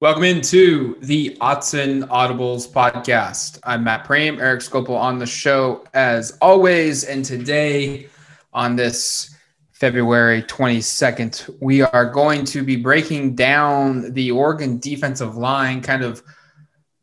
[0.00, 3.58] Welcome into the Autzen Audibles podcast.
[3.64, 7.02] I'm Matt Prehm, Eric Skopil on the show as always.
[7.02, 8.06] And today,
[8.52, 9.34] on this
[9.72, 16.22] February 22nd, we are going to be breaking down the Oregon defensive line, kind of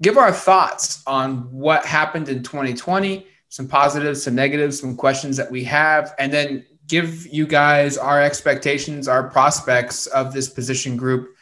[0.01, 5.51] give our thoughts on what happened in 2020, some positives, some negatives, some questions that
[5.51, 11.34] we have, and then give you guys our expectations, our prospects of this position group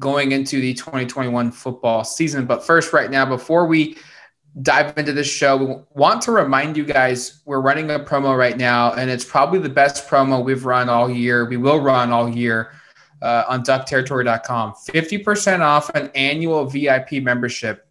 [0.00, 2.46] going into the 2021 football season.
[2.46, 3.96] But first, right now, before we
[4.62, 8.56] dive into this show, we want to remind you guys we're running a promo right
[8.56, 11.48] now, and it's probably the best promo we've run all year.
[11.48, 12.72] We will run all year
[13.22, 14.74] uh, on duckterritory.com.
[14.88, 17.86] 50% off an annual VIP membership.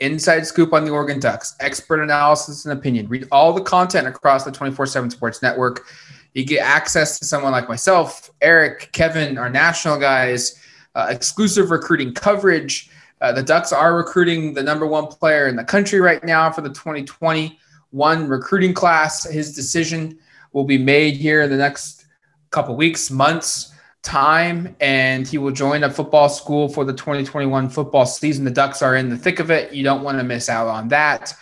[0.00, 3.08] Inside scoop on the Oregon Ducks, expert analysis and opinion.
[3.08, 5.86] Read all the content across the 24 7 Sports Network.
[6.34, 10.60] You get access to someone like myself, Eric, Kevin, our national guys
[10.96, 12.90] uh, exclusive recruiting coverage.
[13.20, 16.62] Uh, the Ducks are recruiting the number one player in the country right now for
[16.62, 19.24] the 2021 recruiting class.
[19.24, 20.18] His decision
[20.52, 22.06] will be made here in the next
[22.50, 28.06] couple weeks, months time, and he will join a football school for the 2021 football
[28.06, 28.44] season.
[28.44, 29.72] The Ducks are in the thick of it.
[29.72, 31.34] You don't want to miss out on that.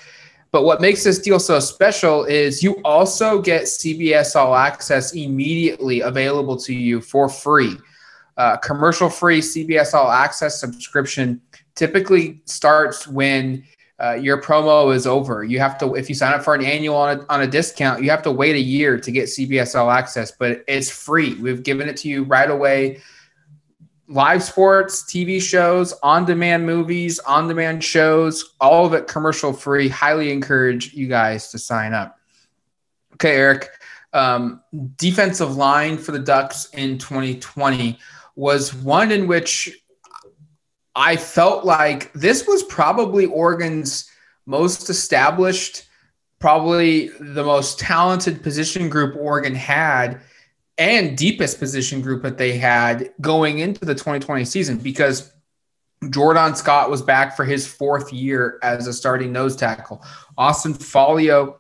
[0.51, 6.01] But what makes this deal so special is you also get CBS All Access immediately
[6.01, 7.77] available to you for free
[8.37, 11.41] uh, commercial free CBS All Access subscription
[11.75, 13.65] typically starts when
[14.03, 15.45] uh, your promo is over.
[15.45, 18.03] You have to, if you sign up for an annual on a, on a discount,
[18.03, 21.35] you have to wait a year to get CBS All Access, but it's free.
[21.35, 23.01] We've given it to you right away.
[24.09, 29.89] Live sports, TV shows, on demand movies, on demand shows, all of it commercial free.
[29.89, 32.19] Highly encourage you guys to sign up.
[33.15, 33.71] Okay, Eric.
[34.13, 34.63] Um,
[34.97, 37.99] defensive line for the Ducks in 2020
[38.37, 39.71] was one in which
[40.95, 44.11] I felt like this was probably Oregon's
[44.47, 45.85] most established,
[46.39, 50.21] probably the most talented position group Oregon had
[50.79, 55.33] and deepest position group that they had going into the 2020 season because
[56.11, 60.05] Jordan Scott was back for his fourth year as a starting nose tackle.
[60.37, 61.57] Austin Faoliu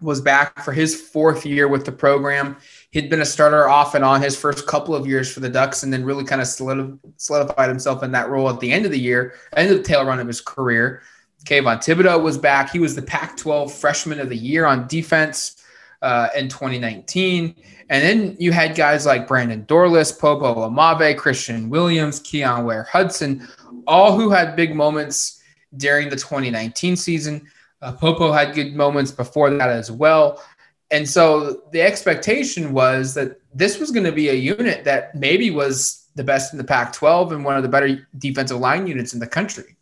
[0.00, 2.56] was back for his fourth year with the program.
[2.92, 5.82] He'd been a starter off and on his first couple of years for the Ducks,
[5.82, 9.00] and then really kind of solidified himself in that role at the end of the
[9.00, 11.02] year, end of the tail run of his career.
[11.44, 12.70] Kayvon Thibodeaux was back.
[12.70, 15.62] He was the Pac 12 freshman of the year on defense
[16.02, 17.56] uh, in 2019.
[17.88, 23.48] And then you had guys like Brandon Dorlus, Popo Aumavae, Christian Williams, Keon Ware Hudson,
[23.86, 25.42] all who had big moments
[25.76, 27.46] during the 2019 season.
[27.80, 30.42] Uh, Popo had good moments before that as well.
[30.92, 35.50] And so the expectation was that this was going to be a unit that maybe
[35.50, 39.14] was the best in the Pac 12 and one of the better defensive line units
[39.14, 39.74] in the country.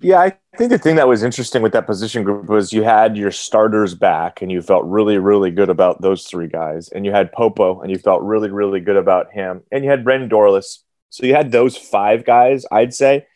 [0.00, 3.16] Yeah, I think the thing that was interesting with that position group was you had
[3.16, 6.90] your starters back and you felt really, really good about those three guys.
[6.90, 9.62] And you had Popo and you felt really, really good about him.
[9.72, 10.80] And you had Brandon Dorlus.
[11.08, 13.26] So you had those five guys, I'd say.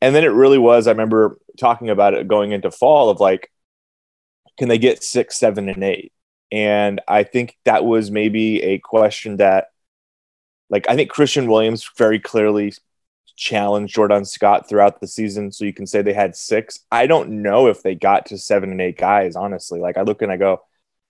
[0.00, 3.50] And then it really was, I remember talking about it going into fall of like,
[4.58, 6.12] can they get six, seven, and eight?
[6.52, 9.68] And I think that was maybe a question that,
[10.68, 12.72] like, I think Christian Williams very clearly
[13.36, 15.52] challenged Jordan Scott throughout the season.
[15.52, 16.80] So you can say they had six.
[16.90, 19.80] I don't know if they got to seven and eight guys, honestly.
[19.80, 20.62] Like, I look and I go,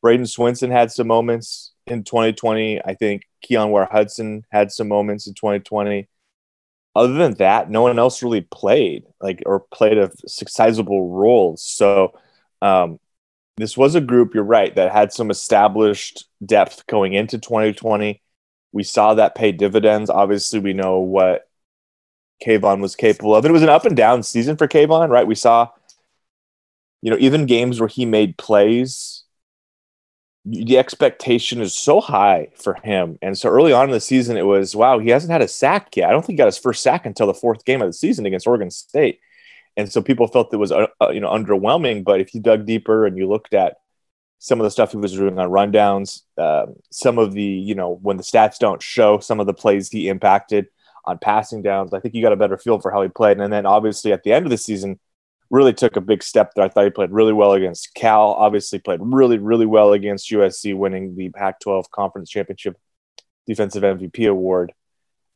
[0.03, 2.81] Braden Swinson had some moments in 2020.
[2.85, 6.09] I think Keon Ware Hudson had some moments in 2020.
[6.97, 11.57] Other than that, no one else really played like or played a sizable role.
[11.57, 12.15] So
[12.63, 12.99] um,
[13.61, 18.23] this was a group, you're right, that had some established depth going into 2020.
[18.73, 20.11] We saw that pay dividends.
[20.11, 21.49] Obviously, we know what
[22.45, 23.45] Kayvon was capable of.
[23.45, 25.27] It was an up and down season for Kayvon, right?
[25.27, 25.69] We saw,
[27.03, 29.25] you know, even games where he made plays,
[30.45, 33.19] the expectation is so high for him.
[33.21, 35.97] And so early on in the season, it was, wow, he hasn't had a sack
[35.97, 36.09] yet.
[36.09, 38.27] I don't think he got his first sack until the fourth game of the season
[38.27, 39.21] against Oregon State
[39.77, 42.05] and so people felt it was uh, uh, you know underwhelming.
[42.05, 43.77] But if you dug deeper and you looked at
[44.39, 47.99] some of the stuff he was doing on rundowns, uh, some of the you know
[48.03, 50.67] when the stats don't show some of the plays he impacted
[51.05, 53.41] on passing downs, I think you got a better feel for how he played.
[53.41, 55.01] And then obviously at the end of the season,
[55.49, 56.65] really took a big step there.
[56.65, 58.33] I thought he played really well against Cal.
[58.33, 62.77] Obviously played really really well against USC, winning the Pac-12 Conference Championship
[63.47, 64.73] Defensive MVP award.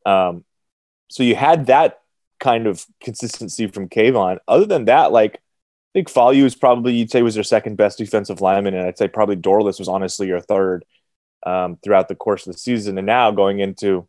[0.05, 0.45] Um,
[1.09, 1.99] so you had that
[2.39, 4.39] kind of consistency from Kayvon.
[4.47, 5.39] Other than that, like I
[5.93, 9.07] think Faoliu is probably you'd say was their second best defensive lineman, and I'd say
[9.07, 10.85] probably Dorlus was honestly your third
[11.45, 12.97] um, throughout the course of the season.
[12.97, 14.07] And now going into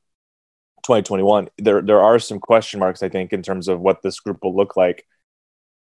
[0.87, 1.49] 2021.
[1.59, 4.55] There there are some question marks, I think, in terms of what this group will
[4.55, 5.05] look like.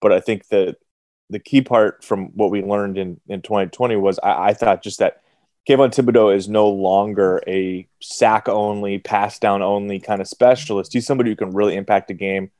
[0.01, 0.77] But I think that
[1.29, 4.99] the key part from what we learned in, in 2020 was I, I thought just
[4.99, 5.21] that
[5.67, 10.93] Kayvon Thibodeaux is no longer a sack only, pass down only kind of specialist.
[10.93, 12.51] He's somebody who can really impact a game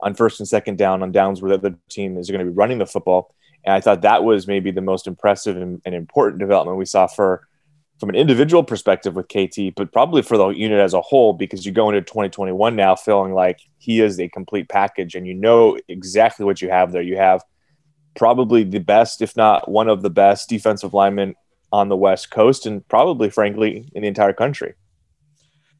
[0.00, 2.56] on first and second down on downs where the other team is going to be
[2.56, 3.34] running the football.
[3.64, 7.06] And I thought that was maybe the most impressive and, and important development we saw
[7.06, 7.46] for
[7.98, 11.66] from an individual perspective with KT, but probably for the unit as a whole, because
[11.66, 15.78] you go into 2021 now feeling like he is a complete package and you know
[15.86, 17.02] exactly what you have there.
[17.02, 17.42] You have
[18.16, 21.34] probably the best, if not one of the best defensive linemen
[21.72, 24.74] on the West Coast and probably, frankly, in the entire country.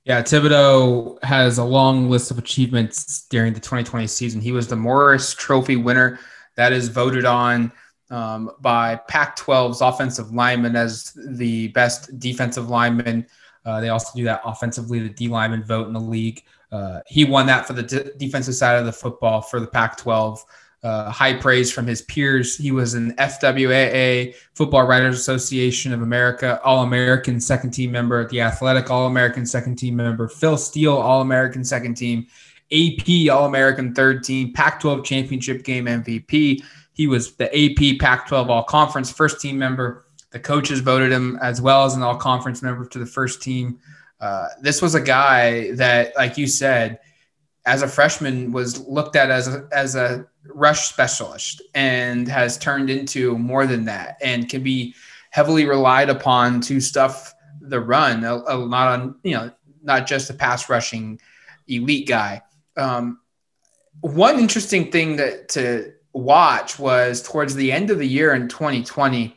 [0.05, 4.41] Yeah, Thibodeaux has a long list of achievements during the 2020 season.
[4.41, 6.19] He was the Morris Trophy winner
[6.57, 7.71] that is voted on
[8.11, 13.27] um, by Pac 12's offensive lineman as the best defensive lineman.
[13.65, 16.43] Uh, they also do that offensively, the D lineman vote in the league.
[16.73, 19.97] Uh, he won that for the d- defensive side of the football for the Pac
[19.99, 20.45] 12.
[20.83, 22.57] Uh, high praise from his peers.
[22.57, 28.41] He was an FWAA, Football Writers Association of America, All American second team member, the
[28.41, 32.27] Athletic All American second team member, Phil Steele All American second team,
[32.73, 36.63] AP All American third team, Pac 12 championship game MVP.
[36.95, 40.07] He was the AP Pac 12 All Conference first team member.
[40.31, 43.79] The coaches voted him as well as an all conference member to the first team.
[44.21, 47.01] Uh, this was a guy that, like you said,
[47.67, 52.91] as a freshman was looked at as a, as a rush specialist and has turned
[52.91, 54.95] into more than that and can be
[55.31, 59.51] heavily relied upon to stuff the run, a, a, not on, you know,
[59.83, 61.21] not just a pass rushing
[61.69, 62.43] elite guy.
[62.77, 63.21] Um,
[64.01, 69.37] one interesting thing that to watch was towards the end of the year in 2020,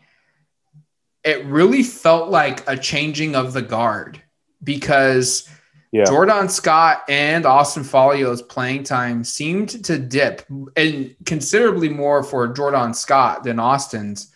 [1.24, 4.22] it really felt like a changing of the guard
[4.64, 5.50] because
[5.94, 6.06] yeah.
[6.06, 10.42] Jordan Scott and Austin Faoliu's playing time seemed to dip
[10.76, 14.34] and considerably more for Jordan Scott than Austin's.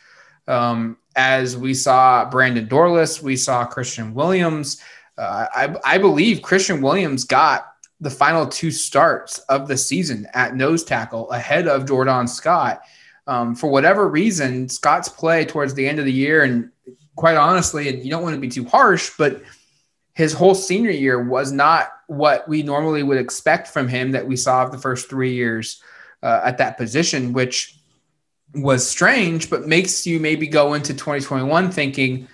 [0.48, 4.80] Um, as we saw Brandon Dorlus, we saw Christian Williams.
[5.18, 10.56] Uh, I, I believe Christian Williams got the final two starts of the season at
[10.56, 12.84] nose tackle ahead of Jordan Scott.
[13.26, 16.70] Um, for whatever reason, Scott's play towards the end of the year, and
[17.16, 19.42] quite honestly, and you don't want to be too harsh, but
[20.18, 24.36] his whole senior year was not what we normally would expect from him that we
[24.36, 25.80] saw of the first three years
[26.24, 27.78] uh, at that position, which
[28.56, 32.28] was strange, but makes you maybe go into 2021 thinking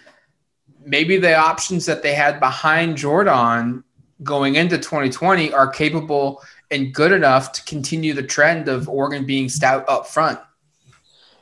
[0.85, 3.83] maybe the options that they had behind Jordan
[4.23, 6.41] going into 2020 are capable
[6.71, 10.39] and good enough to continue the trend of Oregon being stout up front.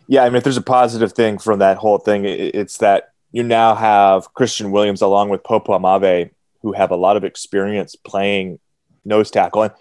[0.07, 3.43] Yeah, I mean, if there's a positive thing from that whole thing, it's that you
[3.43, 6.31] now have Christian Williams along with Popo Aumavae,
[6.61, 8.59] who have a lot of experience playing
[9.05, 9.63] nose tackle.
[9.63, 9.73] And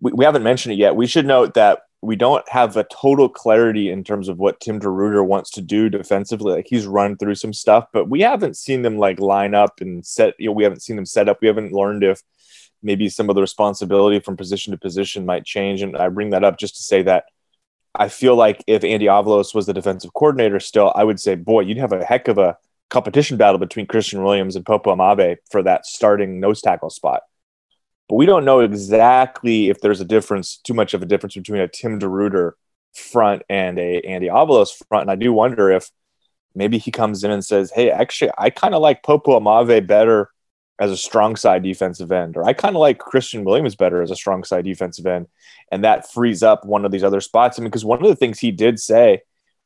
[0.00, 0.96] we, we haven't mentioned it yet.
[0.96, 4.78] We should note that we don't have a total clarity in terms of what Tim
[4.78, 6.52] DeRuyter wants to do defensively.
[6.52, 10.06] Like he's run through some stuff, but we haven't seen them like line up and
[10.06, 10.34] set.
[10.38, 11.38] You know, we haven't seen them set up.
[11.40, 12.22] We haven't learned if
[12.82, 15.82] maybe some of the responsibility from position to position might change.
[15.82, 17.24] And I bring that up just to say that
[17.94, 21.62] I feel like if Andy Avalos was the defensive coordinator still, I would say, boy,
[21.62, 22.56] you'd have a heck of a
[22.90, 27.22] competition battle between Christian Williams and Popo Aumavae for that starting nose tackle spot.
[28.08, 31.60] But we don't know exactly if there's a difference, too much of a difference between
[31.60, 32.52] a Tim DeRuyter
[32.94, 35.02] front and a Andy Avalos front.
[35.02, 35.90] And I do wonder if
[36.54, 40.30] maybe he comes in and says, hey, actually, I kind of like Popo Aumavae better
[40.80, 44.10] as a strong side defensive end, or I kind of like Christian Williams better as
[44.10, 45.26] a strong side defensive end.
[45.70, 47.58] And that frees up one of these other spots.
[47.58, 49.22] I mean, because one of the things he did say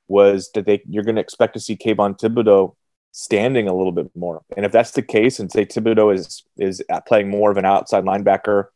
[0.08, 2.74] was that they you're going to expect to see Kayvon Thibodeaux
[3.12, 4.42] standing a little bit more.
[4.56, 8.04] And if that's the case, and say Thibodeaux is is playing more of an outside
[8.04, 8.66] linebacker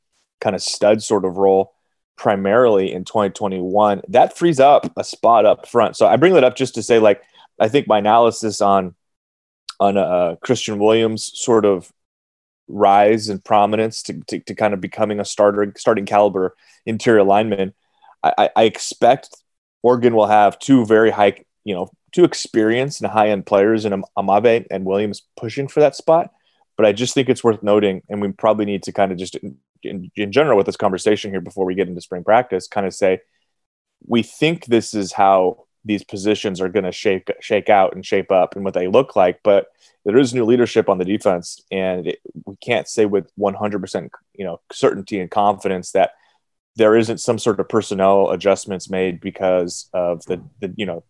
[0.40, 1.72] kind of stud sort of role
[2.16, 5.96] primarily in 2021, that frees up a spot up front.
[5.96, 7.22] So I bring that up just to say, like,
[7.58, 8.94] I think my analysis on
[9.78, 11.92] on uh, Christian Williams sort of
[12.68, 17.74] rise in prominence to, to, to, kind of becoming a starter, starting caliber interior lineman,
[18.22, 19.36] I, I expect
[19.82, 24.02] Oregon will have two very high, you know, two experienced and high end players in
[24.16, 26.30] Aumavae and Williams pushing for that spot.
[26.76, 29.36] But I just think it's worth noting, and we probably need to kind of just
[29.82, 32.94] in, in general with this conversation here before we get into spring practice, kind of
[32.94, 33.20] say
[34.06, 38.32] we think this is how these positions are going to shake shake out and shape
[38.32, 39.40] up and what they look like.
[39.42, 39.66] But
[40.06, 44.44] there is new leadership on the defense, and it, we can't say with 100% you
[44.44, 46.12] know certainty and confidence that
[46.76, 51.04] there isn't some sort of personnel adjustments made because of the, the you know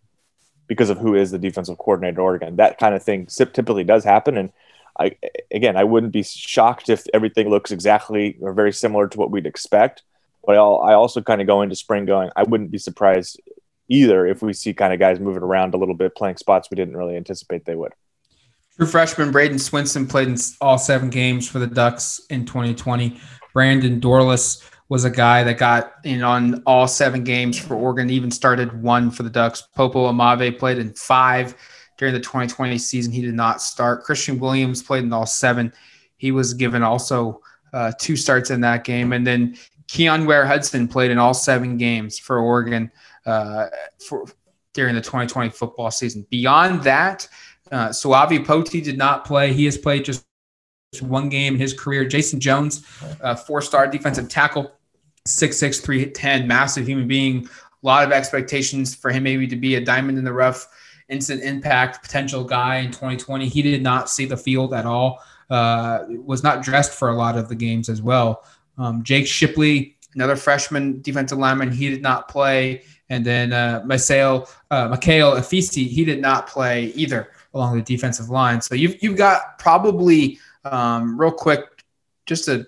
[0.66, 2.56] because of who is the defensive coordinator at Oregon.
[2.56, 4.52] That kind of thing typically does happen, and
[4.98, 5.16] I
[5.50, 9.46] again, I wouldn't be shocked if everything looks exactly or very similar to what we'd
[9.46, 10.02] expect.
[10.44, 12.30] But I also kind of go into spring going.
[12.36, 13.40] I wouldn't be surprised
[13.88, 16.76] either if we see kind of guys moving around a little bit, playing spots we
[16.76, 17.92] didn't really anticipate they would.
[18.76, 23.18] True freshman Braden Swinson played in all seven games for the Ducks in 2020.
[23.54, 28.30] Brandon Dorlus was a guy that got in on all seven games for Oregon, even
[28.30, 29.62] started one for the Ducks.
[29.74, 31.54] Popo Aumavae played in five
[31.98, 33.12] during the 2020 season.
[33.12, 34.04] He did not start.
[34.04, 35.72] Christian Williams played in all seven.
[36.16, 37.40] He was given also
[37.72, 39.12] uh, two starts in that game.
[39.12, 39.56] And then
[39.88, 42.90] Keon Ware Hudson played in all seven games for Oregon
[43.24, 43.66] uh,
[44.06, 44.24] for,
[44.72, 46.26] during the 2020 football season.
[46.30, 47.28] Beyond that,
[47.72, 49.52] uh, Suave Poti did not play.
[49.52, 50.25] He has played just
[51.02, 52.04] one game in his career.
[52.04, 52.86] Jason Jones,
[53.20, 54.72] uh, four-star defensive tackle,
[55.26, 57.48] 6'6", 310, massive human being.
[57.82, 60.68] A lot of expectations for him maybe to be a diamond in the rough,
[61.08, 63.48] instant impact potential guy in 2020.
[63.48, 65.22] He did not see the field at all.
[65.48, 68.44] Uh, was not dressed for a lot of the games as well.
[68.78, 72.82] Um, Jake Shipley, another freshman defensive lineman, he did not play.
[73.08, 78.60] And then uh, Misael, uh, Afisi, he did not play either along the defensive line.
[78.60, 80.38] So you've, you've got probably,
[80.72, 81.64] um, real quick,
[82.26, 82.66] just to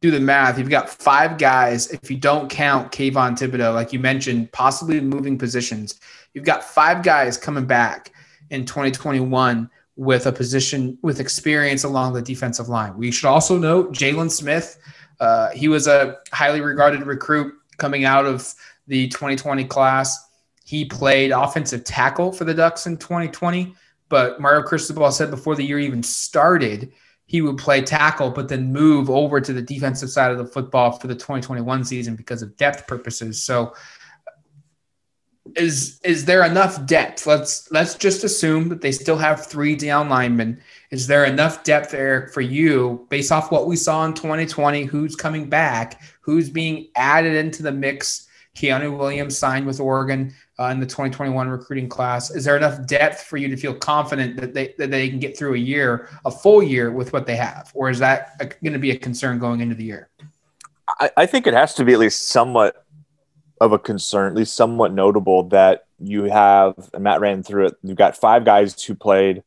[0.00, 3.98] do the math, you've got five guys, if you don't count Kayvon Thibodeaux, like you
[3.98, 5.98] mentioned, possibly moving positions.
[6.34, 8.12] You've got five guys coming back
[8.50, 12.96] in 2021 with a position with experience along the defensive line.
[12.96, 14.78] We should also note Jalen Smith.
[15.20, 18.52] Uh, he was a highly regarded recruit coming out of
[18.86, 20.28] the 2020 class.
[20.64, 23.74] He played offensive tackle for the Ducks in 2020,
[24.14, 26.92] but Mario Cristobal said before the year even started,
[27.26, 30.92] he would play tackle, but then move over to the defensive side of the football
[30.92, 33.42] for the 2021 season because of depth purposes.
[33.42, 33.74] So
[35.56, 37.26] is is there enough depth?
[37.26, 40.60] Let's let's just assume that they still have three down linemen.
[40.92, 44.84] Is there enough depth, Eric, for you based off what we saw in 2020?
[44.84, 46.00] Who's coming back?
[46.20, 48.23] Who's being added into the mix?
[48.54, 52.30] Keanu Williams signed with Oregon uh, in the 2021 recruiting class.
[52.30, 55.36] Is there enough depth for you to feel confident that they that they can get
[55.36, 58.78] through a year, a full year with what they have, or is that going to
[58.78, 60.08] be a concern going into the year?
[61.00, 62.84] I, I think it has to be at least somewhat
[63.60, 67.74] of a concern, at least somewhat notable that you have, and Matt ran through it.
[67.82, 69.42] You've got five guys who played,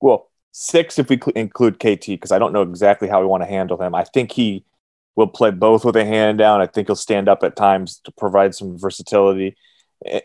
[0.00, 3.48] well, six if we include KT, because I don't know exactly how we want to
[3.48, 3.94] handle him.
[3.94, 4.64] I think he
[5.16, 6.60] will play both with a hand down.
[6.60, 9.56] I think he'll stand up at times to provide some versatility.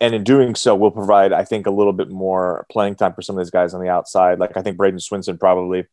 [0.01, 3.21] And in doing so, will provide, I think, a little bit more playing time for
[3.21, 4.39] some of these guys on the outside.
[4.39, 5.85] Like I think Braden Swinson probably,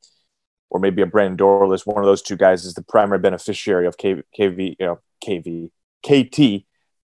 [0.71, 3.97] or maybe a Brandon Dorlus, one of those two guys is the primary beneficiary of
[3.99, 5.71] KV, KV you know, KV,
[6.03, 6.65] KT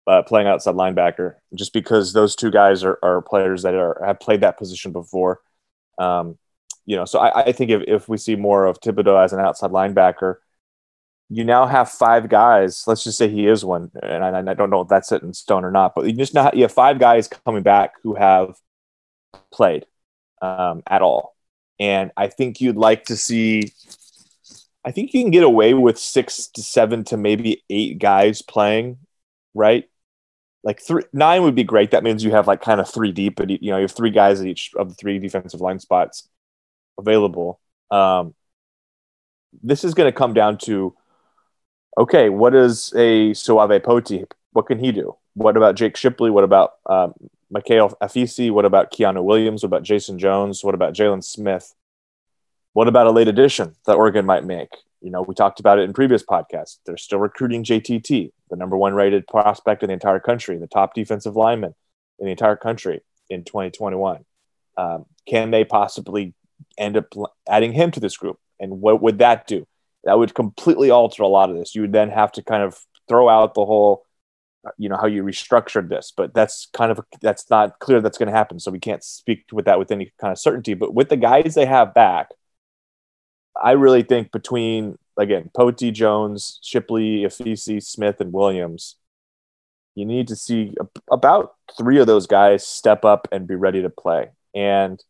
[0.08, 4.20] uh, playing outside linebacker, just because those two guys are, are players that are have
[4.20, 5.42] played that position before.
[5.98, 6.38] Um,
[6.86, 9.40] you know, so I, I think if, if we see more of Thibodeaux as an
[9.40, 10.38] outside linebacker,
[11.30, 12.84] you now have five guys.
[12.88, 15.34] Let's just say he is one, and I, I don't know if that's set in
[15.34, 18.56] stone or not, but you just now you have five guys coming back who have
[19.52, 19.86] played
[20.42, 21.36] um, at all,
[21.80, 23.72] and I think you'd like to see.
[24.86, 28.98] I think you can get away with six to seven to maybe eight guys playing,
[29.54, 29.86] right?
[30.64, 31.92] like three nine would be great.
[31.92, 34.10] That means you have like kind of three deep, but you know you have three
[34.10, 36.30] guys at each of the three defensive line spots
[36.98, 37.60] available.
[37.92, 38.34] Um,
[39.62, 40.96] this is going to come down to
[41.98, 44.26] okay, what is a Suave Poti?
[44.52, 45.16] What can he do?
[45.36, 46.30] What about Jake Shipley?
[46.30, 47.14] What about um,
[47.50, 48.52] Mikhail Afisi?
[48.52, 49.64] What about Keanu Williams?
[49.64, 50.64] What about Jason Jones?
[50.64, 51.74] What about Jalen Smith?
[52.74, 54.70] What about a late addition that Oregon might make?
[55.02, 56.78] You know, we talked about it in previous podcasts.
[56.86, 60.94] They're still recruiting JTT, the number one rated prospect in the entire country, the top
[60.94, 61.76] defensive lineman
[62.20, 64.24] in the entire country in 2021.
[64.78, 66.34] Um, can they possibly
[66.78, 67.14] end up
[67.48, 68.40] adding him to this group?
[68.60, 69.68] And what would that do?
[70.04, 71.76] That would completely alter a lot of this.
[71.76, 74.06] You would then have to kind of throw out the whole,
[74.78, 76.12] you know, how you restructured this.
[76.16, 78.60] But that's kind of that's not clear that's going to happen.
[78.60, 80.74] So we can't speak with that with any kind of certainty.
[80.74, 82.30] But with the guys they have back,
[83.62, 88.98] I really think between again Poti, Jones, Shipley, Afisi, Smith, and Williams,
[89.96, 90.74] you need to see
[91.12, 94.30] about three of those guys step up and be ready to play.
[94.56, 95.02] And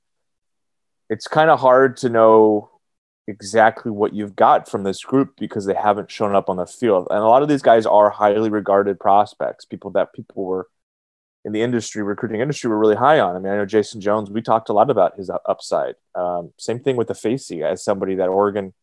[1.10, 2.70] it's kind of hard to know
[3.28, 7.08] exactly what you've got from this group because they haven't shown up on the field.
[7.10, 10.68] And a lot of these guys are highly regarded prospects, people that people were
[11.46, 13.36] in the industry, recruiting industry, were really high on.
[13.36, 14.30] I mean, I know Jason Jones.
[14.30, 15.96] We talked a lot about his upside.
[16.16, 18.74] Um, same thing with the Facey as somebody that Oregon,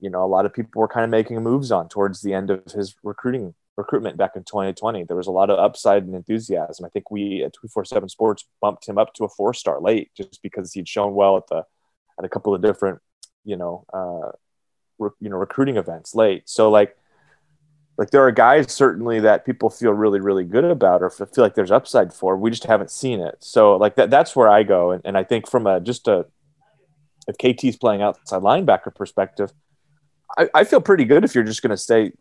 [0.00, 2.50] you know, a lot of people were kind of making moves on towards the end
[2.50, 5.04] of his recruiting recruitment back in 2020.
[5.04, 6.86] There was a lot of upside and enthusiasm.
[6.86, 10.40] I think we at 247 Sports bumped him up to a four star late just
[10.42, 11.64] because he'd shown well at the
[12.18, 13.00] at a couple of different
[13.46, 14.32] you know, uh,
[14.98, 16.42] re- you know, recruiting events late.
[16.46, 16.96] So like,
[17.96, 21.54] like there are guys certainly that people feel really, really good about or feel like
[21.54, 22.36] there's upside for.
[22.36, 23.36] We just haven't seen it.
[23.40, 24.90] So like that, that's where I go.
[24.90, 26.26] And, and I think from a, just a,
[27.26, 29.52] if KT's playing outside linebacker perspective,
[30.36, 32.12] I, I feel pretty good if you're just going to stay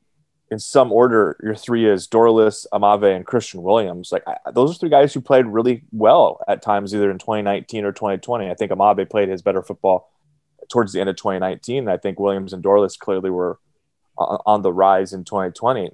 [0.50, 1.38] in some order.
[1.44, 4.12] Your three is Dorlus, Aumavae, and Christian Williams.
[4.12, 7.84] Like I, those are three guys who played really well at times, either in 2019
[7.84, 8.50] or 2020.
[8.50, 10.10] I think Aumavae played his better football
[10.69, 11.88] towards the end of 2019.
[11.88, 13.60] I think Williams and Dorlus clearly were
[14.17, 15.91] on the rise in 2020.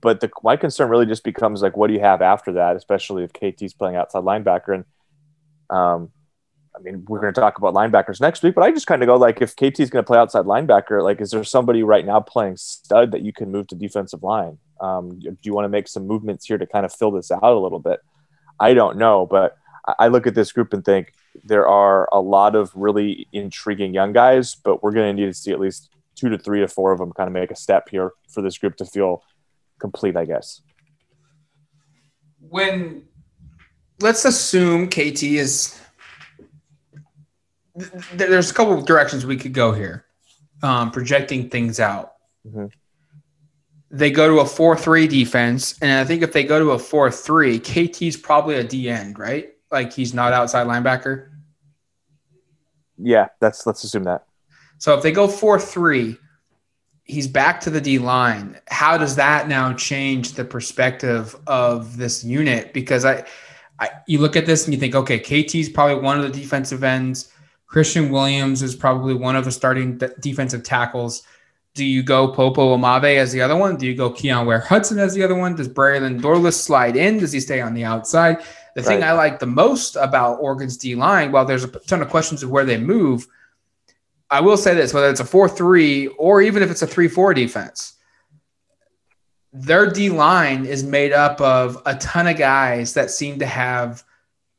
[0.00, 3.24] But the, my concern really just becomes like, what do you have after that, especially
[3.24, 4.74] if KT's playing outside linebacker?
[4.74, 4.84] And
[5.70, 6.10] um,
[6.76, 9.06] I mean, we're going to talk about linebackers next week, but I just kind of
[9.06, 12.20] go like, if KT's going to play outside linebacker, like, is there somebody right now
[12.20, 14.58] playing stud that you can move to defensive line?
[14.80, 17.42] Um, do you want to make some movements here to kind of fill this out
[17.42, 18.00] a little bit?
[18.58, 19.56] I don't know, but
[19.98, 21.12] I look at this group and think
[21.44, 25.34] there are a lot of really intriguing young guys, but we're going to need to
[25.34, 27.88] see at least two to three to four of them kind of make a step
[27.88, 29.22] here for this group to feel
[29.78, 30.60] complete, I guess.
[32.40, 33.04] When
[34.00, 35.80] let's assume KT is
[38.12, 40.04] there's a couple of directions we could go here,
[40.62, 42.14] um, projecting things out.
[42.46, 42.66] Mm-hmm.
[43.92, 47.58] They go to a four-three defense, and I think if they go to a four-three,
[47.58, 49.50] KT's probably a D end, right?
[49.70, 51.28] Like he's not outside linebacker.
[52.98, 54.26] Yeah, that's let's assume that.
[54.78, 56.16] So if they go four-three,
[57.04, 58.58] he's back to the D line.
[58.68, 62.72] How does that now change the perspective of this unit?
[62.72, 63.24] Because I,
[63.78, 66.84] I you look at this and you think, okay, KT's probably one of the defensive
[66.84, 67.32] ends
[67.70, 71.22] Christian Williams is probably one of the starting defensive tackles.
[71.74, 73.76] Do you go Popo Aumavae as the other one?
[73.76, 75.54] Do you go Keon Ware Hudson as the other one?
[75.54, 77.18] Does Braylon Dorlus slide in?
[77.18, 78.38] Does he stay on the outside?
[78.74, 78.88] The right.
[78.88, 82.42] thing I like the most about Oregon's D line, while there's a ton of questions
[82.42, 83.26] of where they move,
[84.30, 87.08] I will say this whether it's a 4 3 or even if it's a 3
[87.08, 87.94] 4 defense,
[89.52, 94.04] their D line is made up of a ton of guys that seem to have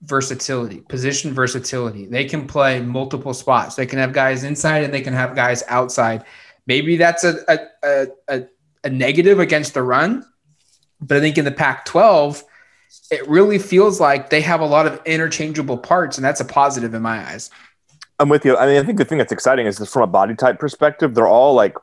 [0.02, 2.06] versatility, position versatility.
[2.06, 3.76] They can play multiple spots.
[3.76, 6.26] They can have guys inside and they can have guys outside.
[6.68, 7.38] Maybe that's a
[7.84, 8.42] a, a,
[8.84, 10.26] a negative against the run,
[11.00, 12.44] but I think in the Pac 12,
[13.12, 16.94] it really feels like they have a lot of interchangeable parts, and that's a positive
[16.94, 17.52] in my eyes.
[18.20, 18.56] I'm with you.
[18.56, 21.28] I mean, I think the thing that's exciting is from a body type perspective, they're
[21.28, 21.76] all like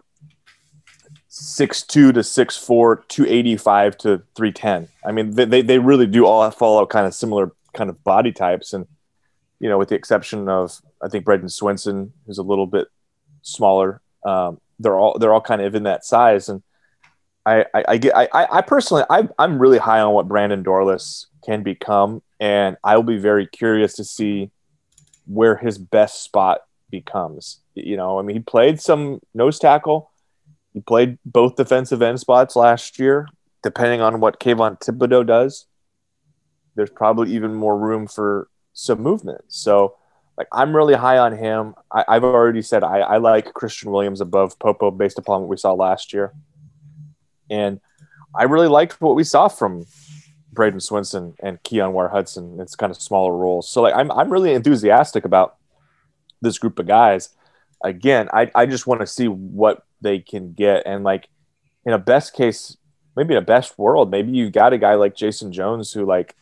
[1.29, 4.89] six two to six four, two eighty five to three ten.
[5.05, 8.73] I mean, they, they really do all follow kind of similar kind of body types.
[8.73, 8.87] And,
[9.61, 12.89] you know, with the exception of, I think Brendan Swinson, who's a little bit
[13.43, 16.49] smaller, um, they're all, they're all kind of in that size.
[16.49, 16.63] And
[17.49, 21.63] I, I, get, I, I personally, I, I'm really high on what Brandon Dorlus can
[21.63, 22.23] become.
[22.41, 24.51] And I will be very curious to see
[25.27, 27.61] where his best spot becomes.
[27.75, 30.11] You know, I mean, he played some nose tackle.
[30.73, 33.29] He played both defensive end spots last year,
[33.63, 35.67] depending on what Kayvon Thibodeaux does
[36.79, 39.41] there's probably even more room for some movement.
[39.49, 39.97] So,
[40.37, 41.75] like, I'm really high on him.
[41.91, 45.57] I, have already said I, I, like Christian Williams above Popo based upon what we
[45.57, 46.33] saw last year.
[47.51, 47.81] And
[48.35, 49.87] I really liked what we saw from
[50.53, 52.59] Braden Swinson and Keon Ware Hudson.
[52.61, 53.69] It's kind of smaller roles.
[53.69, 55.57] So, like, I'm, I'm really enthusiastic about
[56.41, 57.31] this group of guys.
[57.83, 60.83] Again, I, I just want to see what they can get.
[60.87, 61.29] And, like,
[61.85, 62.77] in a best case,
[63.17, 66.35] maybe in a best world, maybe you got a guy like Jason Jones who, like,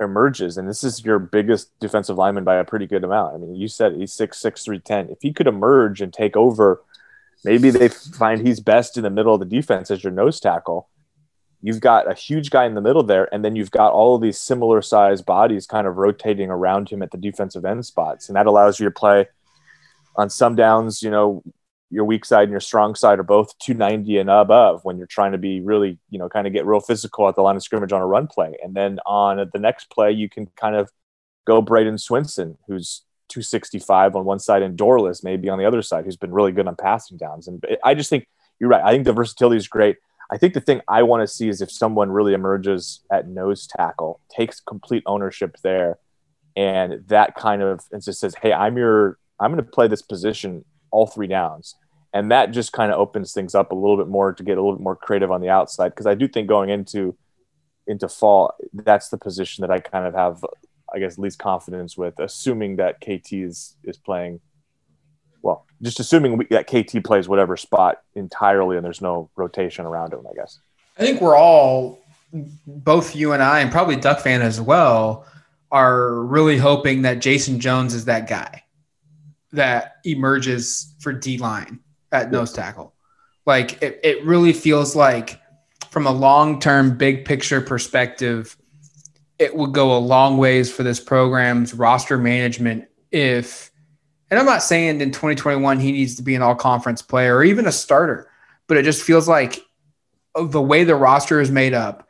[0.00, 3.34] emerges, and this is your biggest defensive lineman by a pretty good amount.
[3.34, 5.08] I mean, you said he's six six three ten.
[5.10, 6.84] If he could emerge and take over,
[7.44, 10.88] maybe they find he's best in the middle of the defense as your nose tackle.
[11.60, 14.22] You've got a huge guy in the middle there, and then you've got all of
[14.22, 18.36] these similar sized bodies kind of rotating around him at the defensive end spots, and
[18.36, 19.26] that allows you to play
[20.16, 21.42] on some downs, you know,
[21.90, 25.32] your weak side and your strong side are both 290 and above when you're trying
[25.32, 27.92] to be really, you know, kind of get real physical at the line of scrimmage
[27.92, 28.56] on a run play.
[28.62, 30.90] And then on the next play, you can kind of
[31.46, 36.04] go Braden Swinson, who's 265 on one side, and Dorlus maybe on the other side,
[36.04, 37.48] who's been really good on passing downs.
[37.48, 38.26] And I just think
[38.58, 38.82] you're right.
[38.82, 39.96] I think the versatility is great.
[40.30, 43.66] I think the thing I want to see is if someone really emerges at nose
[43.66, 45.98] tackle, takes complete ownership there,
[46.56, 50.02] and that kind of and just says, "Hey, I'm your, I'm going to play this
[50.02, 51.74] position all three downs.
[52.12, 54.60] And that just kind of opens things up a little bit more to get a
[54.60, 55.94] little bit more creative on the outside.
[55.94, 57.16] Cause I do think going into
[57.86, 60.44] into fall, that's the position that I kind of have,
[60.94, 64.40] I guess, least confidence with, assuming that KT is is playing
[65.42, 70.12] well, just assuming we, that KT plays whatever spot entirely and there's no rotation around
[70.12, 70.58] him, I guess.
[70.98, 72.00] I think we're all,
[72.66, 75.26] both you and I, and probably Duck fan as well,
[75.70, 78.64] are really hoping that Jason Jones is that guy
[79.52, 81.80] that emerges for D line
[82.12, 82.94] at nose tackle.
[83.46, 85.40] Like it, it really feels like
[85.90, 88.56] from a long term, big picture perspective,
[89.38, 93.70] it would go a long ways for this program's roster management if,
[94.30, 97.44] and I'm not saying in 2021 he needs to be an all conference player or
[97.44, 98.30] even a starter,
[98.66, 99.60] but it just feels like
[100.34, 102.08] the way the roster is made up,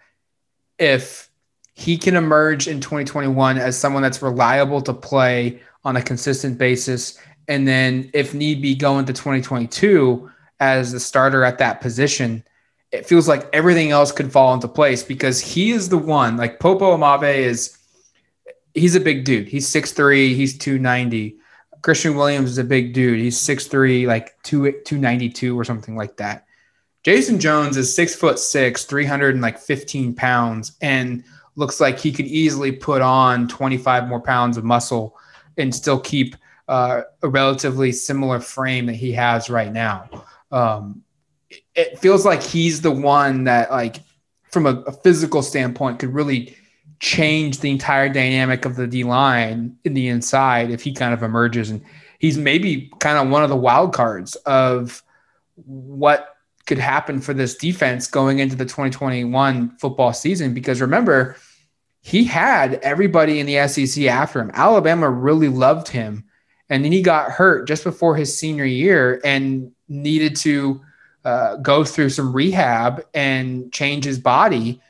[0.78, 1.30] if
[1.74, 7.18] he can emerge in 2021 as someone that's reliable to play on a consistent basis,
[7.46, 12.42] and then if need be go into 2022 as the starter at that position,
[12.90, 16.36] it feels like everything else could fall into place because he is the one.
[16.36, 17.76] Like Popo Aumavae is,
[18.74, 19.48] he's a big dude.
[19.48, 21.36] He's 6'3, he's 290.
[21.82, 23.20] Christian Williams is a big dude.
[23.20, 26.46] He's 6'3, like 2, 292 or something like that.
[27.04, 31.24] Jason Jones is six foot six, 315 pounds, and
[31.56, 35.16] looks like he could easily put on 25 more pounds of muscle
[35.56, 36.36] and still keep
[36.68, 40.08] uh, a relatively similar frame that he has right now.
[40.50, 41.02] Um,
[41.74, 44.00] it feels like he's the one that like
[44.50, 46.56] from a, a, physical standpoint could really
[47.00, 51.22] change the entire dynamic of the D line in the inside if he kind of
[51.22, 51.70] emerges.
[51.70, 51.82] And
[52.18, 55.02] he's maybe kind of one of the wild cards of
[55.54, 60.52] what could happen for this defense going into the 2021 football season.
[60.54, 61.36] Because remember
[62.02, 64.50] he had everybody in the SEC after him.
[64.54, 66.24] Alabama really loved him.
[66.70, 70.82] And then he got hurt just before his senior year and needed to
[71.28, 74.80] uh, go through some rehab and change his body.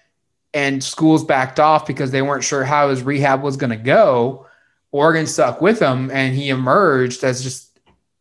[0.55, 4.47] And schools backed off because they weren't sure how his rehab was going to go.
[4.93, 7.79] Oregon stuck with him, and he emerged as just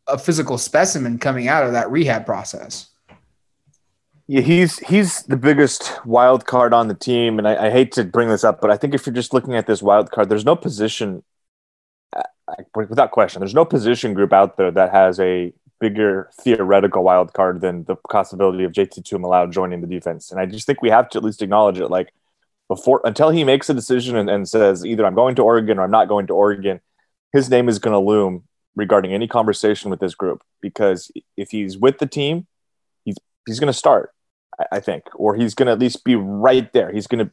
[0.08, 2.90] a physical specimen coming out of that rehab process.
[4.28, 8.04] Yeah, he's he's the biggest wild card on the team, and I, I, hate to
[8.04, 10.44] bring this up, but I think if you're just looking at this wild card, there's
[10.44, 11.24] no position,
[12.14, 12.24] uh,
[12.76, 17.62] without question, there's no position group out there that has a bigger theoretical wild card
[17.62, 20.32] than the possibility of JT Tuimoloau joining the defense.
[20.32, 21.90] And I just think we have to at least acknowledge it.
[21.90, 22.14] Like
[22.68, 25.84] before, until he makes a decision and, and says either I'm going to Oregon or
[25.84, 26.82] I'm not going to Oregon,
[27.34, 28.44] his name is going to loom
[28.76, 30.44] regarding any conversation with this group.
[30.62, 32.48] Because if he's with the team,
[33.06, 34.12] he's he's going to start,
[34.60, 36.92] I, I think, or he's going to at least be right there.
[36.92, 37.32] He's going to.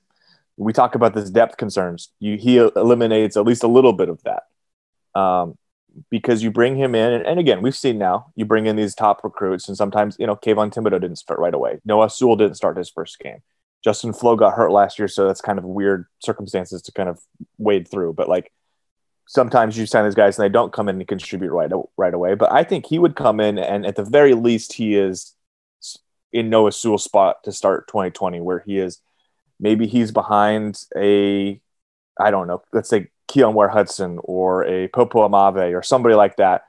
[0.56, 2.10] We talk about this depth concerns.
[2.20, 4.44] You, he eliminates at least a little bit of that.
[5.20, 5.58] Um,
[6.10, 8.94] because you bring him in, and, and, again, we've seen now you bring in these
[8.94, 11.80] top recruits, and sometimes you know Kayvon Thibodeaux didn't start right away.
[11.84, 13.38] Noah Sewell didn't start his first game.
[13.82, 17.20] Justin Flowe got hurt last year, so that's kind of weird circumstances to kind of
[17.58, 18.14] wade through.
[18.14, 18.50] But like
[19.26, 22.34] sometimes you sign these guys and they don't come in and contribute right right away.
[22.34, 25.34] But I think he would come in, and at the very least, he is
[26.32, 29.00] in Noah Sewell's spot to start 2020, where he is
[29.60, 31.60] maybe he's behind a
[32.18, 36.36] I don't know, let's say Keon Ware Hudson or a Popo Aumavae or somebody like
[36.36, 36.64] that.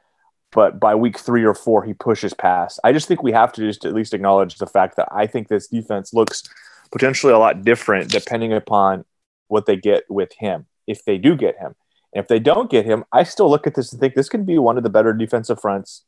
[0.52, 2.80] But by week three or four, he pushes past.
[2.84, 5.48] I just think we have to just at least acknowledge the fact that I think
[5.48, 6.44] this defense looks
[6.91, 9.04] potentially a lot different depending upon
[9.48, 11.76] what they get with him, if they do get him.
[12.13, 14.46] And if they don't get him, I still look at this and think this can
[14.46, 16.06] be one of the better defensive fronts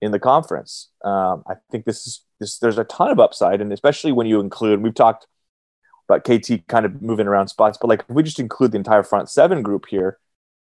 [0.00, 0.90] in the conference.
[1.04, 2.58] Um, I think this is this.
[2.58, 4.80] There's a ton of upside, and especially when you include.
[4.80, 5.26] We've talked
[6.08, 7.78] but KT kind of moving around spots.
[7.80, 10.18] But like if we just include the entire front seven group here,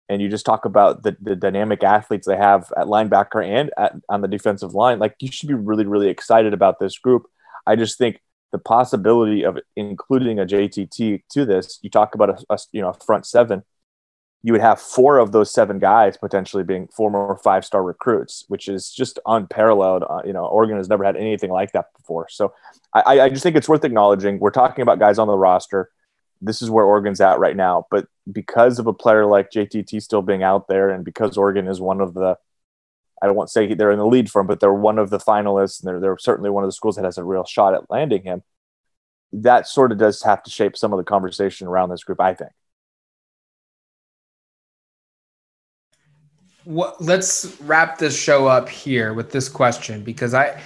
[0.09, 3.95] and you just talk about the, the dynamic athletes they have at linebacker and at,
[4.09, 7.27] on the defensive line, like you should be really, really excited about this group.
[7.67, 8.21] I just think
[8.53, 12.91] the possibility of including a JTT to this, you talk about a, a you know
[12.91, 13.63] a front seven
[14.43, 18.69] you would have four of those seven guys potentially being former five star recruits, which
[18.69, 20.03] is just unparalleled.
[20.09, 22.27] Uh, you know, Oregon has never had anything like that before.
[22.31, 22.55] So
[22.95, 24.39] I, I just think it's worth acknowledging.
[24.39, 25.91] We're talking about guys on the roster.
[26.41, 27.87] This is where Oregon's at right now.
[27.91, 31.81] But because of a player like JTT still being out there, and because Oregon is
[31.81, 32.39] one of the,
[33.23, 35.11] I don't want to say they're in the lead for him, but they're one of
[35.11, 37.75] the finalists, and they're, they're certainly one of the schools that has a real shot
[37.75, 38.43] at landing him.
[39.33, 42.33] That sort of does have to shape some of the conversation around this group, I
[42.33, 42.53] think.
[46.65, 50.61] What, let's wrap this show up here with this question because I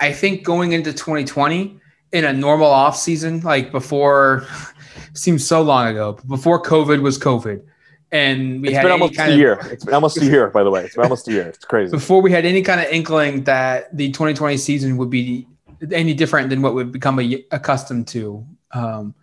[0.00, 1.80] I think going into 2020
[2.12, 4.46] in a normal off season, like before
[5.14, 7.62] seems so long ago, before COVID was COVID.
[8.10, 9.58] And we it's had been almost a year.
[9.64, 10.84] It's been almost a year, by the way.
[10.84, 11.48] It's been almost a year.
[11.48, 11.90] It's crazy.
[11.90, 15.46] Before we had any kind of inkling that the 2020 season would be
[15.92, 17.18] any different than what we've become
[17.50, 18.46] accustomed to.
[18.72, 19.14] Um,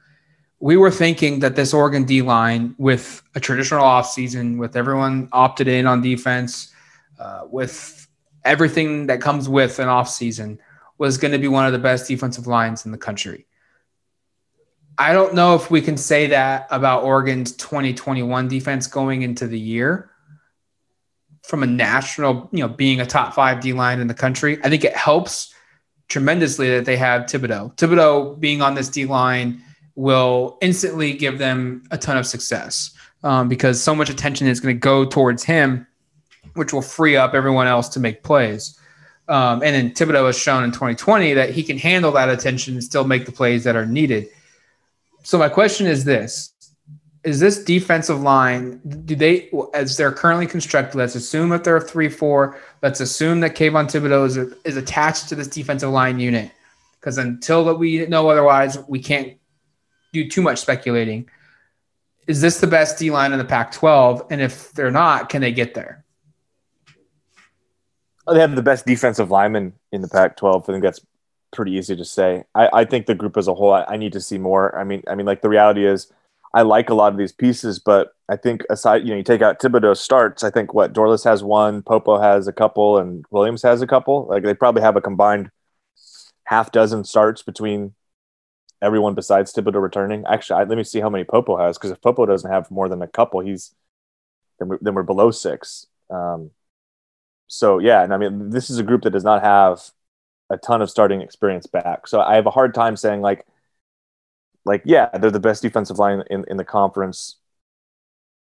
[0.59, 5.67] we were thinking that this Oregon D line, with a traditional offseason, with everyone opted
[5.67, 6.73] in on defense,
[7.19, 8.07] uh, with
[8.43, 10.57] everything that comes with an offseason,
[10.97, 13.45] was going to be one of the best defensive lines in the country.
[14.97, 19.59] I don't know if we can say that about Oregon's 2021 defense going into the
[19.59, 20.09] year.
[21.43, 24.57] from a national, you know, being a top five D line in the country.
[24.63, 25.53] I think it helps
[26.07, 27.75] tremendously that they have Thibodeaux.
[27.77, 29.61] Thibodeaux being on this D line
[29.95, 32.91] will instantly give them a ton of success
[33.23, 35.87] um, because so much attention is going to go towards him,
[36.53, 38.79] which will free up everyone else to make plays.
[39.27, 42.83] Um, and then Thibodeaux has shown in 2020 that he can handle that attention and
[42.83, 44.27] still make the plays that are needed.
[45.23, 46.53] So my question is this:
[47.23, 48.79] Is this defensive line?
[49.05, 50.95] Do they, as they're currently constructed?
[50.95, 52.59] Let's assume that they're a three four.
[52.83, 56.51] Let's assume that Kayvon Thibodeaux is, is attached to this defensive line unit,
[56.99, 59.35] because until that we know otherwise, we can't
[60.23, 61.29] do too much speculating.
[62.27, 64.27] Is this the best D line in the Pac-12?
[64.31, 66.03] And if they're not, can they get there?
[68.27, 70.63] Oh, they have the best defensive lineman in the Pac-12.
[70.63, 71.01] I think that's
[71.51, 72.43] pretty easy to say.
[72.55, 74.77] I, I think the group as a whole, I, I, need to see more.
[74.77, 76.11] I mean, I mean, like the reality is,
[76.53, 79.41] I like a lot of these pieces, but I think aside, you know, you take
[79.41, 80.43] out Thibodeaux starts.
[80.43, 84.25] I think what Dorlus has one, Popo has a couple, and Williams has a couple.
[84.27, 85.51] Like they probably have a combined
[86.45, 87.93] half dozen starts between
[88.85, 90.23] everyone besides Thibodeaux returning.
[90.27, 92.87] Actually, I, let me see how many Popo has because if Popo doesn't have more
[92.87, 93.73] than a couple, he's
[94.59, 95.87] then we're, then we're below six.
[96.09, 96.51] Um,
[97.47, 99.81] so yeah, and I mean, this is a group that does not have
[100.49, 102.07] a ton of starting experience back.
[102.07, 103.45] So I have a hard time saying like,
[104.63, 107.37] like yeah, they're the best defensive line in, in the conference.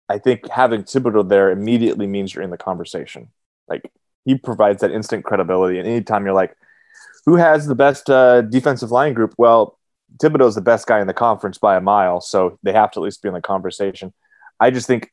[0.10, 3.30] I think having Thibodeaux there immediately means you're in the conversation.
[3.68, 3.92] Like
[4.26, 6.56] he provides that instant credibility, and anytime you're like,
[7.26, 9.34] who has the best uh, defensive line group?
[9.38, 9.78] Well,
[10.18, 13.00] Thibodeaux is the best guy in the conference by a mile, so they have to
[13.00, 14.14] at least be in the conversation.
[14.60, 15.12] I just think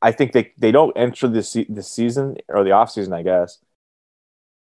[0.00, 3.22] I think they, they don't enter the, se- the season or the off season, I
[3.22, 3.58] guess,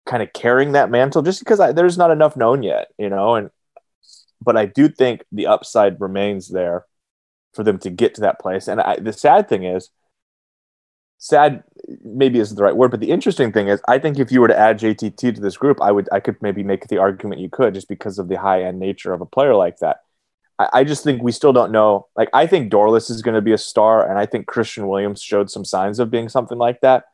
[0.07, 3.35] kind of carrying that mantle just because I, there's not enough known yet, you know.
[3.35, 3.51] And
[4.41, 6.85] but I do think the upside remains there
[7.55, 8.69] for them to get to that place.
[8.69, 9.91] And I, the sad thing is,
[11.19, 11.65] sad
[12.05, 14.49] maybe isn't the right word, but the interesting thing is, I think if you were
[14.49, 17.49] to add JTT to this group, I would I could maybe make the argument you
[17.49, 19.99] could just because of the high end nature of a player like that.
[20.59, 22.07] I, I just think we still don't know.
[22.17, 25.23] Like, I think Dorlus is going to be a star, and I think Christian Williams
[25.23, 27.05] showed some signs of being something like that.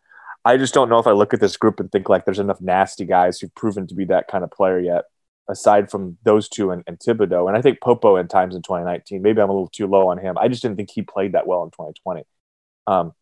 [0.45, 2.61] I just don't know if I look at this group and think like there's enough
[2.61, 5.05] nasty guys who've proven to be that kind of player yet,
[5.49, 7.47] aside from those two and, and Thibodeaux.
[7.47, 10.19] And I think Popo in times in 2019, maybe I'm a little too low on
[10.19, 10.37] him.
[10.39, 12.25] I just didn't think he played that well in 2020.
[12.89, 13.13] Um,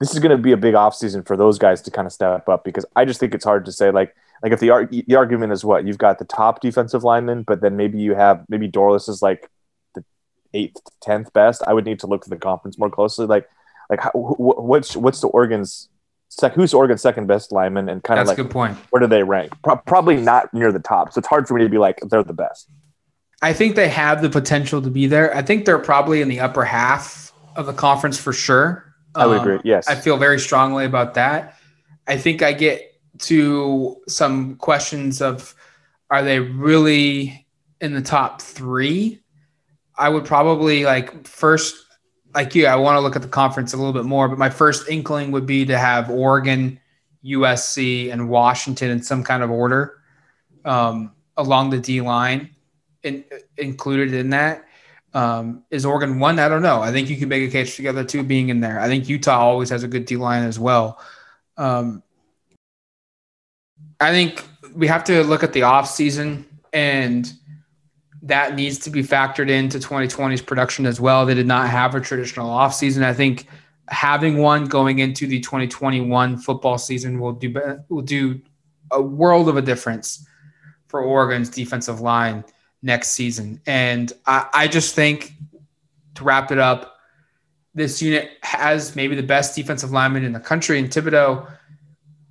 [0.00, 2.48] this is going to be a big offseason for those guys to kind of step
[2.48, 5.52] up because I just think it's hard to say like like if the the argument
[5.52, 9.08] is what you've got the top defensive lineman, but then maybe you have maybe Dorlus
[9.08, 9.48] is like
[9.94, 10.04] the
[10.52, 13.26] eighth, tenth best, I would need to look at the conference more closely.
[13.26, 13.48] Like,
[13.88, 15.88] like how, wh- what's what's the Oregon's
[16.28, 18.76] sec, who's Oregon's second best lineman, and kind of like good point.
[18.90, 19.52] Where do they rank?
[19.62, 21.12] Pro- probably not near the top.
[21.12, 22.68] So it's hard for me to be like they're the best.
[23.42, 25.34] I think they have the potential to be there.
[25.34, 28.85] I think they're probably in the upper half of the conference for sure.
[29.16, 29.60] I would um, agree.
[29.64, 31.58] Yes, I feel very strongly about that.
[32.06, 35.54] I think I get to some questions of
[36.10, 37.46] are they really
[37.80, 39.20] in the top three?
[39.98, 41.76] I would probably like first,
[42.34, 44.50] like you, I want to look at the conference a little bit more, but my
[44.50, 46.78] first inkling would be to have Oregon,
[47.24, 49.98] USC, and Washington in some kind of order
[50.64, 52.50] um, along the D line
[53.02, 53.24] in,
[53.56, 54.65] included in that.
[55.16, 56.38] Um, is Oregon one?
[56.38, 56.82] I don't know.
[56.82, 58.78] I think you can make a case together too being in there.
[58.78, 61.00] I think Utah always has a good D line as well.
[61.56, 62.02] Um,
[63.98, 67.32] I think we have to look at the off season and–
[68.26, 71.24] that needs to be factored into 2020's production as well.
[71.24, 73.04] They did not have a traditional offseason.
[73.04, 73.46] I think
[73.88, 77.54] having one going into the 2021 football season will do
[77.88, 78.40] will do
[78.90, 80.26] a world of a difference
[80.88, 82.44] for Oregon's defensive line
[82.86, 83.60] next season.
[83.66, 85.32] And I, I just think
[86.14, 86.96] to wrap it up,
[87.74, 91.50] this unit has maybe the best defensive lineman in the country in Thibodeaux.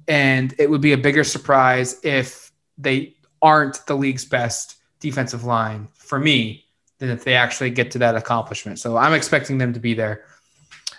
[0.08, 5.88] And it would be a bigger surprise if they aren't the league's best defensive line
[5.94, 6.66] for me
[6.98, 8.80] than if they actually get to that accomplishment.
[8.80, 10.26] So I'm expecting them to be there.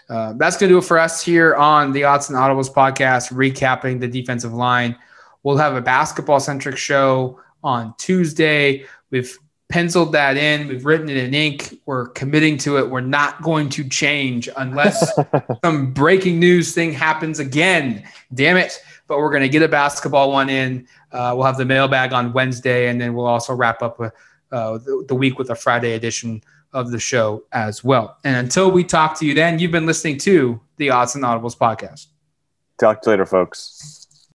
[0.09, 3.99] Uh, that's going to do it for us here on the Autzen Audibles podcast, recapping
[3.99, 4.97] the defensive line.
[5.43, 8.85] We'll have a basketball centric show on Tuesday.
[9.11, 9.37] We've
[9.69, 11.81] penciled that in, we've written it in ink.
[11.87, 12.89] We're committing to it.
[12.89, 15.13] We're not going to change unless
[15.65, 18.07] some breaking news thing happens again.
[18.33, 18.81] Damn it.
[19.09, 20.87] But we're going to get a basketball one in.
[21.13, 24.13] Uh, we'll have the mailbag on Wednesday, and then we'll also wrap up with,
[24.53, 28.19] uh, the, the week with a Friday edition of the show as well.
[28.25, 32.07] And until we talk to you then, you've been listening to the Autzen Audibles podcast.
[32.79, 34.06] Talk to you later, folks.